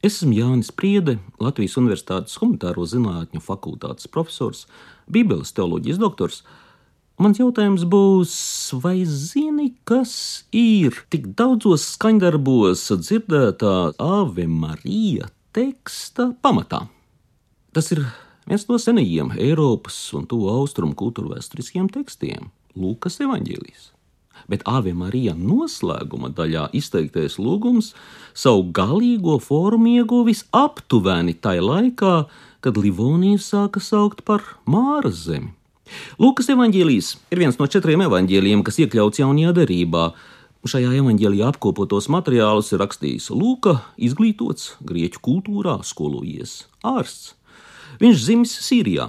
Es 0.00 0.14
esmu 0.16 0.32
Jānis 0.32 0.70
Priede, 0.72 1.18
Latvijas 1.44 1.74
Universitātes 1.76 2.38
Humanitāro 2.40 2.86
zinātņu 2.88 3.42
fakultātes 3.44 4.08
profesors, 4.08 4.62
Bībeles 5.12 5.52
teoloģijas 5.52 6.00
doktors. 6.00 6.38
Mans 7.20 7.36
jautājums 7.36 7.84
būs, 7.84 8.32
vai 8.80 9.02
zini, 9.04 9.74
kas 9.84 10.14
ir 10.56 11.02
tik 11.12 11.28
daudzos 11.36 11.84
skaņdarbos 11.98 12.86
dzirdētā 13.02 13.74
Ave 14.00 14.48
Marija 14.48 15.28
teksta 15.52 16.30
pamatā? 16.40 16.86
Tas 17.76 17.92
ir 17.92 18.06
viens 18.48 18.64
no 18.72 18.80
senajiem 18.80 19.36
Eiropas 19.36 20.00
un 20.16 20.24
Tuvu 20.24 20.48
Austrumu 20.56 20.96
kultūra 20.96 21.36
vēsturiskiem 21.36 21.92
tekstiem- 21.92 22.48
Lūkas 22.80 23.20
evaņģēlijas 23.20 23.90
bet 24.48 24.64
Ave 24.68 24.94
Marija 24.96 25.34
noslēguma 25.36 26.32
daļā 26.36 26.68
izteiktais 26.76 27.38
lūgums 27.42 27.92
savu 28.34 28.68
galīgo 28.76 29.38
formu 29.42 29.96
ieguvis 30.00 30.44
aptuveni 30.56 31.34
tajā 31.34 31.64
laikā, 31.66 32.16
kad 32.60 32.76
Livonija 32.76 33.40
sāka 33.40 33.82
saukt 33.82 34.24
par 34.24 34.44
Māras 34.68 35.24
zemi. 35.26 35.52
Lūkas 36.22 36.50
evanģēlijs 36.52 37.14
ir 37.32 37.40
viens 37.42 37.58
no 37.58 37.66
četriem 37.66 38.04
evanģēlijiem, 38.06 38.62
kas 38.66 38.78
iekļauts 38.84 39.22
jaunajā 39.22 39.54
derībā. 39.58 40.10
Šajā 40.70 40.92
evanģēlijā 41.00 41.48
apkopotos 41.54 42.10
materiālus 42.12 42.70
ir 42.74 42.82
rakstījis 42.82 43.30
Lūka, 43.32 43.78
izglītots 43.96 44.74
grieķu 44.86 45.22
kultūrā, 45.24 45.78
skolojies 45.88 46.66
ārsts. 46.86 47.34
Viņš 48.00 48.24
dzimis 48.26 48.52
Sīrijā. 48.68 49.08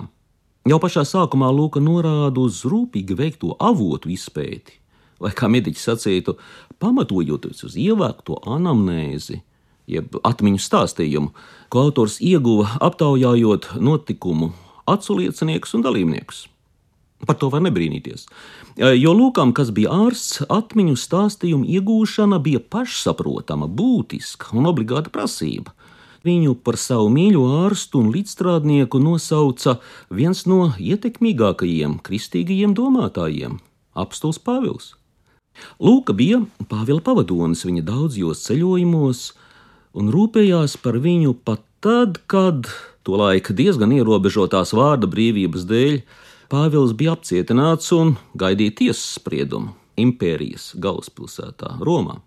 Jau 0.68 0.78
pašā 0.82 1.04
sākumā 1.08 1.50
Lūka 1.54 1.82
norāda 1.84 2.42
uz 2.42 2.64
rūpīgi 2.70 3.18
veikto 3.18 3.56
avotu 3.60 4.12
izpēti, 4.14 4.81
vai 5.22 5.32
kā 5.38 5.50
mediķis 5.52 5.88
sacītu, 5.90 6.36
pamatojoties 6.82 7.66
uz 7.68 7.78
ievākto 7.80 8.40
anamnēzi, 8.50 9.42
jeb 9.92 10.18
atmiņu 10.28 10.62
stāstījumu, 10.62 11.34
ko 11.72 11.86
autors 11.88 12.20
ieguva 12.24 12.78
aptaujājot 12.82 13.76
notikumu 13.80 14.52
atsaulieciniekus 14.90 15.78
un 15.78 15.86
dalībniekus. 15.86 16.48
Par 17.28 17.38
to 17.38 17.52
var 17.54 17.62
nebrīnīties. 17.62 18.26
Jo 18.98 19.12
Lūkam, 19.14 19.52
kas 19.54 19.70
bija 19.76 19.94
ārsts, 20.08 20.42
atmiņu 20.50 20.98
stāstījumu 20.98 21.68
iegūšana 21.70 22.40
bija 22.42 22.62
pašsaprotama, 22.74 23.70
būtiska 23.70 24.56
un 24.58 24.70
obligāta 24.72 25.14
prasība. 25.14 25.76
Viņu 26.26 26.56
par 26.66 26.78
savu 26.78 27.10
mīļo 27.14 27.44
ārstu 27.64 28.02
un 28.02 28.12
līdzstrādnieku 28.14 29.02
nosauca 29.02 29.80
viens 30.14 30.46
no 30.50 30.72
ietekmīgākajiem 30.78 31.98
kristīgajiem 32.06 32.76
domātājiem- 32.78 33.58
Apstults 34.04 34.42
Pāvils. 34.42 34.94
Lūka 35.82 36.16
bija 36.18 36.42
Pāvila 36.72 37.04
pavadonis 37.04 37.66
viņa 37.68 37.84
daudzos 37.88 38.46
ceļojumos 38.48 39.26
un 39.98 40.10
rūpējās 40.14 40.78
par 40.82 40.98
viņu 41.04 41.36
pat 41.46 41.64
tad, 41.82 42.22
kad, 42.30 42.70
to 43.04 43.18
laika 43.20 43.54
diezgan 43.58 43.94
ierobežotās 43.96 44.76
vārda 44.78 45.10
brīvības 45.12 45.68
dēļ, 45.70 46.02
Pāvils 46.52 46.96
bija 46.98 47.16
apcietināts 47.16 47.92
un 47.96 48.18
gaidīja 48.36 48.78
tiesas 48.82 49.16
spriedumu 49.20 49.72
impērijas 50.02 50.74
galvaspilsētā 50.82 51.78
Romā. 51.84 52.20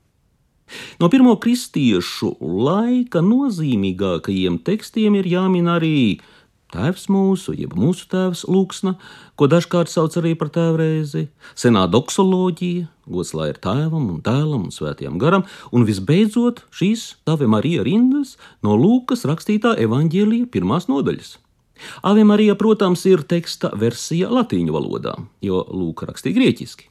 No 0.99 1.11
pirmo 1.13 1.35
kristiešu 1.41 2.31
laika 2.41 3.21
nozīmīgākajiem 3.25 4.59
tekstiem 4.65 5.19
ir 5.21 5.29
jāmin 5.29 5.69
arī 5.69 5.99
Tēvs 6.75 7.07
mūsu, 7.13 7.53
jeb 7.55 7.77
mūsu 7.79 8.09
tēvs 8.11 8.43
Lūksna, 8.51 8.97
ko 9.39 9.47
dažkārt 9.47 9.93
sauc 9.93 10.17
arī 10.19 10.33
par 10.39 10.51
tēvreizi, 10.55 11.29
senā 11.55 11.85
doksoloģija, 11.91 12.89
gods 13.07 13.31
lai 13.39 13.53
ir 13.53 13.61
tēvam 13.63 14.09
un 14.11 14.19
dēlam 14.25 14.67
un 14.67 14.75
svētajam 14.75 15.21
garam, 15.23 15.47
un 15.71 15.87
visbeidzot 15.87 16.65
šīs 16.75 17.13
Ave 17.31 17.47
Marija 17.47 17.85
rindas 17.87 18.35
no 18.67 18.75
Lūkas 18.81 19.23
rakstītā 19.31 19.77
evaņģēlija 19.87 20.51
pirmās 20.51 20.91
nodaļas. 20.91 21.37
Ave 22.03 22.25
Marija, 22.27 22.59
protams, 22.59 23.05
ir 23.07 23.23
teksta 23.29 23.71
versija 23.79 24.31
latīņu 24.35 24.75
valodā, 24.75 25.15
jo 25.47 25.63
Lūka 25.71 26.11
rakstīja 26.11 26.39
grieķiski. 26.41 26.91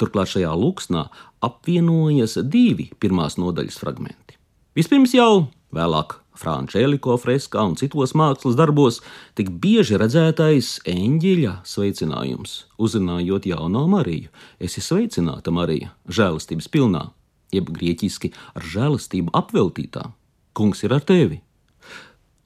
Turklāt 0.00 0.32
šajā 0.32 0.52
lūksnā 0.56 1.04
apvienojas 1.44 2.38
divi 2.48 2.88
pirmās 3.00 3.36
nodaļas 3.40 3.76
fragmenti. 3.82 4.38
Vispirms 4.76 5.12
jau 5.12 5.50
vēlāk 5.76 6.16
Frančēliko 6.40 7.18
freskā 7.20 7.62
un 7.68 7.76
citos 7.76 8.14
mākslas 8.16 8.56
darbos 8.56 9.00
tik 9.36 9.50
bieži 9.60 9.98
redzētais 10.00 10.78
eņģeļa 10.88 11.58
sveicinājums, 11.68 12.54
uzrunājot 12.80 13.50
jauno 13.50 13.84
Mariju: 13.92 14.32
Esi 14.60 14.80
sveicināta, 14.84 15.52
Marija, 15.52 15.92
žēlastības 16.08 16.70
pilnā, 16.72 17.04
jeb 17.52 17.68
grieķiski 17.76 18.32
ar 18.56 18.64
žēlastību 18.64 19.36
apveltītā. 19.36 20.08
Kungs 20.56 20.84
ir 20.86 20.96
ar 20.96 21.04
tevi! 21.04 21.42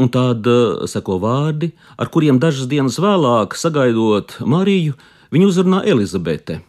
Un 0.03 0.11
tad 0.11 0.47
uh, 0.51 0.83
seko 0.91 1.21
vārdi, 1.23 1.71
ar 1.95 2.11
kuriem 2.11 2.41
dažas 2.43 2.67
dienas 2.67 2.99
vēlāk, 2.99 3.55
sagaidot 3.55 4.41
Mariju, 4.43 4.99
viņu 5.31 5.51
uzrunā 5.53 5.85
Elizabete, 5.87 6.65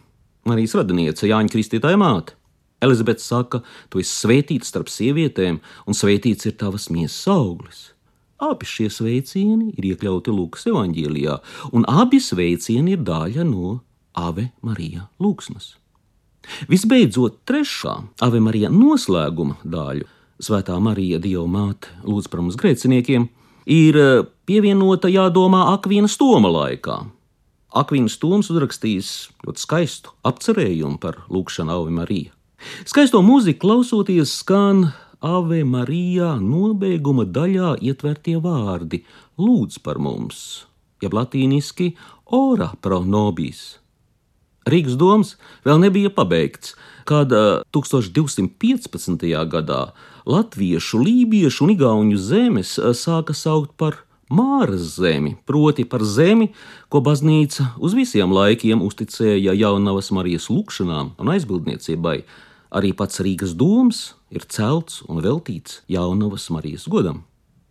Marijas 0.46 0.76
radiniece 0.78 1.26
Jāņa 1.26 1.50
Kristītāja 1.50 1.98
māte. 1.98 2.38
Elizabete 2.84 3.24
saka, 3.24 3.62
tu 3.88 4.02
esi 4.02 4.12
svētīta 4.12 4.68
starp 4.68 4.90
sievietēm, 4.92 5.60
un 5.86 5.96
svētīts 5.96 6.48
ir 6.48 6.56
tavas 6.60 6.90
miesas 6.92 7.24
auglis. 7.32 7.90
Abi 8.36 8.68
šie 8.68 8.90
sveicieni 8.92 9.70
ir 9.78 9.92
iekļauti 9.94 10.34
Lūkas 10.34 10.68
evanģīlijā, 10.68 11.38
un 11.72 11.86
abi 11.88 12.20
sveicieni 12.20 12.98
ir 12.98 13.04
daļa 13.06 13.46
no 13.48 13.78
Ave 14.12 14.50
Marija 14.60 15.06
Lūksnas. 15.20 15.76
Visbeidzot, 16.68 17.40
trešā 17.48 17.96
Ave 18.22 18.42
Marija 18.44 18.68
noslēguma 18.70 19.56
daļa, 19.64 20.12
Svētā 20.36 20.76
Marija 20.84 21.16
Dieva 21.16 21.46
māte, 21.48 21.88
lūdz 22.04 22.28
par 22.28 22.42
mums 22.44 22.58
grēciniekiem, 22.60 23.30
ir 23.72 23.96
eh, 23.96 24.24
pievienota 24.44 25.08
jādomā 25.08 25.70
Akvīna 25.72 26.12
stoma 26.12 26.52
laikā. 26.52 27.00
Akvīna 27.76 28.12
stoms 28.12 28.52
uzrakstījis 28.52 29.12
ļoti 29.46 29.64
skaistu 29.64 30.12
apcerējumu 30.28 31.00
par 31.00 31.22
lūkšanu 31.32 31.72
Ave 31.72 31.96
Marija. 31.96 32.35
Skaisto 32.86 33.20
mūziku 33.24 33.66
klausoties, 33.66 34.32
skan 34.40 34.90
Ave 35.20 35.62
Marijā 35.64 36.36
nobeiguma 36.40 37.24
daļā 37.24 37.76
ietvertie 37.84 38.36
vārdi: 38.40 39.02
Lūdz 39.40 39.80
par 39.84 40.00
mums, 40.00 40.66
jeb 41.02 41.16
latīniski 41.16 41.94
ora 42.32 42.72
pro 42.80 43.02
nobis. 43.04 43.78
Rīgas 44.66 44.96
doms 44.98 45.36
vēl 45.66 45.78
nebija 45.84 46.10
pabeigts, 46.10 46.74
kad 47.06 47.30
1215. 47.30 49.28
gadā 49.52 49.82
latviešu, 50.26 50.98
lībiešu 51.06 51.68
un 51.68 51.74
igauņu 51.76 52.18
zemes 52.18 52.74
sāka 52.98 53.36
saukt 53.36 53.76
par 53.78 54.00
Māras 54.26 54.96
zemi, 54.96 55.36
proti 55.46 55.84
par 55.86 56.02
zemi, 56.02 56.50
ko 56.90 56.98
baznīca 57.04 57.72
uz 57.78 57.94
visiem 57.94 58.32
laikiem 58.34 58.82
uzticēja 58.82 59.54
jaunavas 59.54 60.10
Marijas 60.10 60.48
lūgšanām 60.50 61.14
un 61.22 61.30
aizbildniecībai, 61.36 62.18
Arī 62.76 62.90
pats 62.92 63.22
Rīgas 63.22 63.54
doms 63.54 64.16
ir 64.34 64.44
celts 64.50 65.00
un 65.06 65.22
veltīts 65.22 65.80
Jaunavas 65.88 66.48
Marijas 66.50 66.88
godam. 66.90 67.22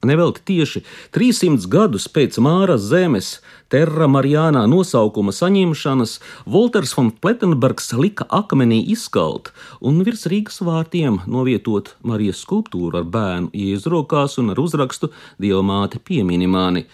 Nevelti 0.05 0.43
tieši 0.51 0.81
300 1.15 1.69
gadus 1.71 2.07
pēc 2.11 2.37
Māras 2.43 2.87
zemes 2.91 3.39
Terra 3.73 4.07
Marijānā 4.11 4.65
nosaukuma 4.69 5.33
saņemšanas 5.35 6.17
Volters 6.45 6.93
von 6.97 7.11
Plettenbergs 7.11 7.91
lika 7.97 8.27
akmenī 8.29 8.81
izkalt 8.93 9.51
un 9.81 10.01
virs 10.05 10.27
Rīgas 10.31 10.61
vārtiem 10.65 11.21
novietot 11.25 11.95
Marijas 12.05 12.43
skulptūru 12.45 13.01
ar 13.01 13.07
bērnu 13.09 13.53
Jēzu 13.53 13.93
rokās 13.97 14.37
un 14.41 14.53
ar 14.53 14.61
uzrakstu 14.61 15.11
Dieva 15.41 15.63
māte 15.65 15.99
piemini 15.99 16.47
mani 16.47 16.85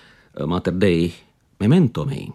Mater 0.48 0.74
Dei 0.74 1.12
Memento 1.62 2.08
mei. 2.08 2.30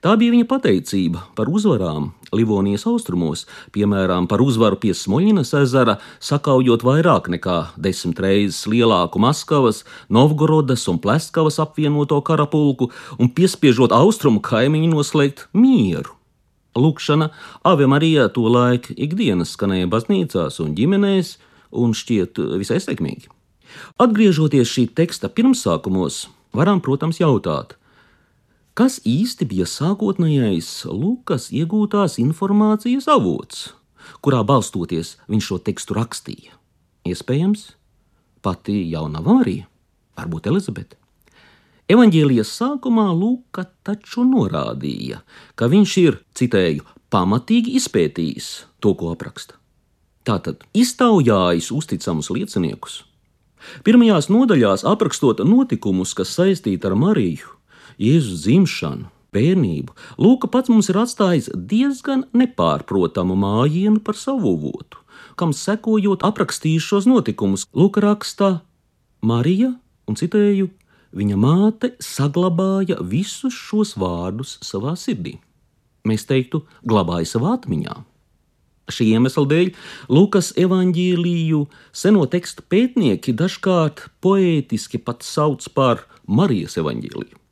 Tā 0.00 0.14
bija 0.16 0.32
viņa 0.32 0.46
pateicība 0.48 1.22
par 1.36 1.50
uzvarām 1.50 2.12
Livonijas 2.34 2.86
austrumos, 2.90 3.44
piemēram, 3.74 4.26
par 4.26 4.42
uzvaru 4.42 4.78
pie 4.82 4.92
Smoļinas 4.96 5.52
ezera, 5.60 5.98
sakaujot 6.18 6.82
vairāk 6.86 7.30
nekā 7.30 7.56
desmit 7.78 8.20
reizes 8.22 8.64
lielāku 8.70 9.22
Maskavas, 9.22 9.84
Novgorodas 10.10 10.88
un 10.90 10.98
Pleskavas 11.02 11.60
apvienoto 11.62 12.18
karapulku 12.26 12.90
un 13.18 13.30
piespiežot 13.30 13.94
austrumu 13.94 14.42
kaimiņu 14.42 14.92
noslēgt 14.96 15.46
mieru. 15.54 16.16
Lūkšana 16.76 17.30
Ave 17.64 17.86
Marijā 17.88 18.26
to 18.34 18.44
laiku 18.52 18.92
ikdienas 19.00 19.54
skanēja 19.56 19.88
baznīcās 19.88 20.60
un 20.60 20.74
ģimenēs, 20.76 21.36
un 21.72 21.94
šķiet 21.96 22.42
visai 22.60 22.82
sekmīgi. 22.84 23.30
Atgriežoties 24.00 24.68
šī 24.70 24.86
teksta 24.96 25.30
pirmsākumos, 25.32 26.26
varam, 26.56 26.82
protams, 26.84 27.20
jautāt, 27.20 27.76
Kas 28.76 28.98
īsti 29.08 29.46
bija 29.48 29.64
sākotnējais 29.64 30.66
Lukas 30.92 31.46
iegūtās 31.48 32.18
informācijas 32.20 33.06
avots, 33.08 33.70
kurā 34.20 34.42
balstoties 34.44 35.14
viņš 35.32 35.48
šo 35.48 35.56
tekstu 35.64 35.96
rakstīja? 35.96 36.52
Iespējams, 37.08 37.70
pati 38.44 38.76
jaunā 38.90 39.24
Marija, 39.24 39.64
varbūt 40.20 40.50
Elizabete. 40.52 41.00
Evanģēlijas 41.88 42.52
sākumā 42.58 43.06
Lūka 43.16 43.64
taču 43.86 44.26
norādīja, 44.28 45.22
ka 45.56 45.72
viņš 45.72 45.96
ir, 46.04 46.20
citēju, 46.36 46.84
pamatīgi 47.08 47.78
izpētījis 47.80 48.52
to, 48.84 48.92
ko 48.92 49.14
apraksta. 49.16 49.56
Tātad 50.28 50.68
iztaujājis 50.76 51.72
uzticamus 51.72 52.28
lieciniekus, 52.28 53.06
Pirmajās 53.82 54.28
nodaļās 54.30 54.84
aprakstot 54.86 55.40
notikumus, 55.42 56.12
kas 56.14 56.36
saistīti 56.36 56.86
ar 56.86 56.94
Mariju, 56.98 57.55
Jēzus 57.96 58.44
dzimšanu, 58.44 59.10
bērnību, 59.36 59.94
Lūka 60.20 60.50
pats 60.52 60.72
mums 60.72 60.90
ir 60.92 60.98
atstājis 61.00 61.50
diezgan 61.54 62.26
nepārprotamu 62.36 63.36
mājienu 63.40 64.02
par 64.04 64.18
savu 64.20 64.54
votu, 64.60 65.00
kam 65.36 65.52
sekojot 65.56 66.24
aprakstījis 66.26 66.88
šos 66.90 67.08
notikumus. 67.08 67.66
Lūka 67.76 68.04
rakstā 68.04 68.50
Marija, 69.24 69.74
un 70.08 70.18
citēju, 70.18 70.68
viņa 71.16 71.38
māte 71.40 71.94
saglabāja 72.02 73.00
visus 73.00 73.56
šos 73.56 73.94
vārdus 74.00 74.58
savā 74.64 74.96
sirdī. 75.00 75.38
Mēs 76.06 76.28
teiktu, 76.28 76.62
glabāja 76.86 77.26
savā 77.32 77.56
atmiņā. 77.56 77.96
Šī 78.86 79.08
iemesla 79.16 79.42
dēļ 79.50 79.72
Lukas 80.14 80.52
evanģēlīju 80.62 81.64
seno 81.96 82.28
tekstu 82.30 82.62
pētnieki 82.70 83.34
dažkārt 83.34 84.04
poētiski 84.22 85.02
pat 85.02 85.26
sauc 85.26 85.66
par 85.74 86.04
Marijas 86.30 86.78
evanģēliju. 86.78 87.45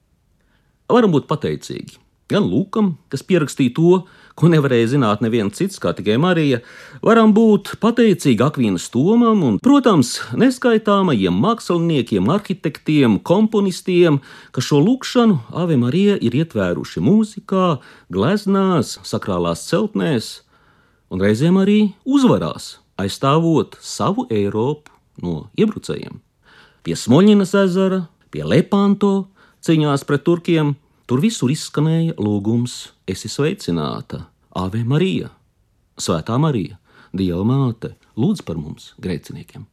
Varam 0.93 1.15
būt 1.15 1.29
pateicīgi 1.31 2.05
gan 2.31 2.47
Lukam, 2.49 2.95
kas 3.13 3.25
pierakstīja 3.27 3.75
to, 3.77 3.97
ko 4.35 4.49
nevarēja 4.51 4.95
zināt 4.95 5.23
neviens 5.23 5.59
cits, 5.59 5.79
kā 5.83 5.93
tikai 5.97 6.17
Marija, 6.21 6.61
varam 7.05 7.35
būt 7.37 7.75
pateicīgi 7.83 8.43
Akvīnas 8.45 8.89
Tomam 8.93 9.43
un, 9.47 9.59
protams, 9.63 10.17
neskaitāmajiem 10.41 11.37
māksliniekiem, 11.45 12.31
arhitektiem, 12.35 13.19
komponistiem, 13.21 14.21
kas 14.57 14.71
šo 14.71 14.81
lūkšanu 14.87 15.39
Ave 15.61 15.79
Marija 15.81 16.17
ir 16.17 16.39
ietvēruši 16.41 17.05
mūzikā, 17.05 17.69
gleznās, 18.15 18.97
sakrālās 19.07 19.67
celtnēs 19.69 20.33
un 21.13 21.23
reizēm 21.23 21.61
arī 21.61 21.79
uzvarās, 22.09 22.79
aizstāvot 22.99 23.77
savu 23.85 24.27
Eiropu 24.33 24.91
no 25.23 25.45
iebrucējiem. 25.61 26.19
Pie 26.85 26.97
Smoļinas 26.99 27.55
ezera, 27.57 28.07
pie 28.33 28.43
Lepanto 28.45 29.34
cīņās 29.65 30.05
pret 30.09 30.25
turkiem, 30.27 30.75
tur 31.09 31.23
visur 31.25 31.53
izskanēja 31.53 32.17
lūgums: 32.21 32.93
Esi 33.09 33.31
sveicināta, 33.33 34.27
Ave 34.55 34.85
Marija, 34.85 35.31
Svētā 35.97 36.39
Marija, 36.41 36.79
Dieva 37.15 37.45
māte, 37.49 37.95
lūdz 38.19 38.45
par 38.45 38.61
mums, 38.61 38.93
grēciniekiem! 39.01 39.69